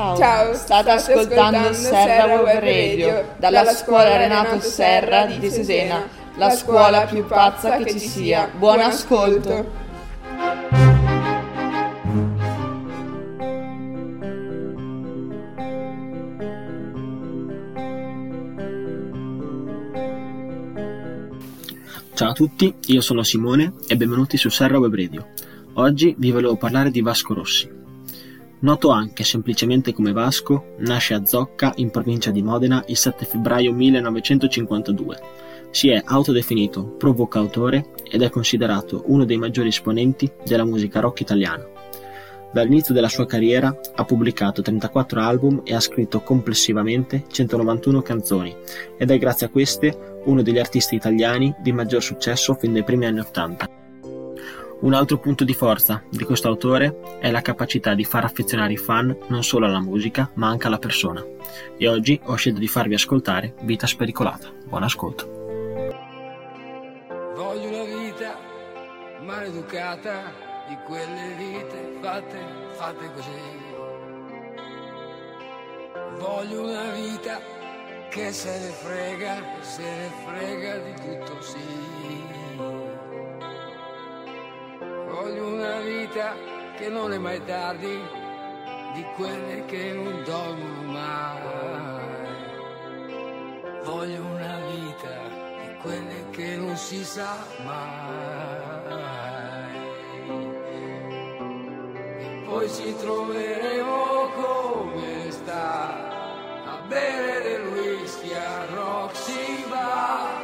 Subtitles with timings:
[0.00, 3.06] Ciao, Ciao state, state ascoltando, ascoltando Serra Web Radio
[3.38, 8.50] dalla, dalla scuola Renato Serra di Cesena, la scuola più pazza che ci sia.
[8.56, 9.88] Buon ascolto!
[22.14, 25.28] Ciao a tutti, io sono Simone e benvenuti su Serra Web Radio.
[25.74, 27.79] Oggi vi volevo parlare di Vasco Rossi.
[28.62, 33.72] Noto anche semplicemente come Vasco, nasce a Zocca, in provincia di Modena, il 7 febbraio
[33.72, 35.18] 1952.
[35.70, 41.66] Si è autodefinito provocautore ed è considerato uno dei maggiori esponenti della musica rock italiana.
[42.52, 48.54] Dall'inizio della sua carriera ha pubblicato 34 album e ha scritto complessivamente 191 canzoni
[48.98, 53.06] ed è grazie a queste uno degli artisti italiani di maggior successo fin dai primi
[53.06, 53.79] anni Ottanta.
[54.80, 58.78] Un altro punto di forza di questo autore è la capacità di far affezionare i
[58.78, 61.22] fan non solo alla musica, ma anche alla persona.
[61.76, 64.50] E oggi ho scelto di farvi ascoltare Vita Spericolata.
[64.64, 65.28] Buon ascolto.
[67.36, 68.38] Voglio una vita
[69.22, 70.32] maleducata
[70.66, 72.38] di quelle vite fatte,
[72.70, 73.30] fatte così.
[76.18, 77.38] Voglio una vita
[78.08, 82.89] che se ne frega, se ne frega di tutto sì.
[85.10, 86.34] Voglio una vita
[86.78, 88.00] che non è mai tardi,
[88.94, 91.48] di quelle che non dormono mai.
[93.82, 95.08] Voglio una vita
[95.62, 98.18] di quelle che non si sa mai.
[102.20, 106.08] E poi ci troveremo come sta
[106.66, 110.38] a bere del whisky a Roxy Bar.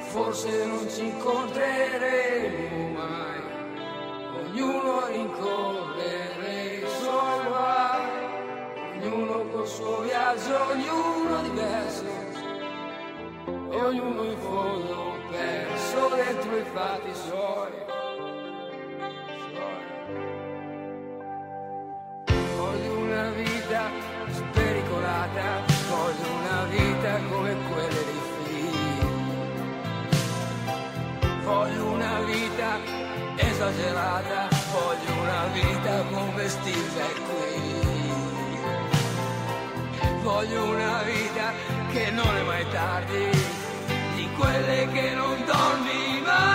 [0.00, 3.43] Forse non ci incontreremo mai
[4.36, 12.04] ognuno rincorrere i suoi guai, ognuno col suo viaggio, ognuno diverso,
[13.70, 17.72] e ognuno in fondo perso dentro i fatti suoi.
[22.56, 23.90] Voglio una vita
[24.30, 28.82] spericolata, voglio una vita come quelle dei film.
[31.44, 32.13] Voglio una
[33.36, 37.82] esagerata, voglio una vita come Steve qui.
[40.22, 41.52] Voglio una vita
[41.92, 43.30] che non è mai tardi,
[44.16, 46.53] di quelle che non dormi mai.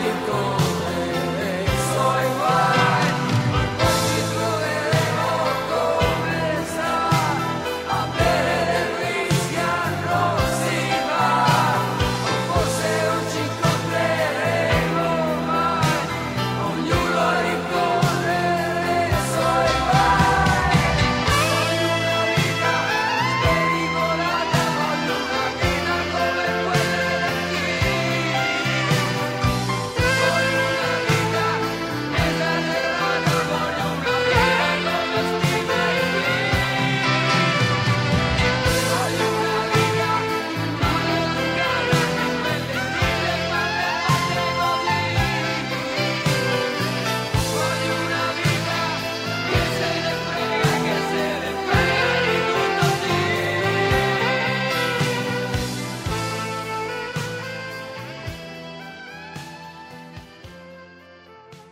[0.00, 0.61] you go?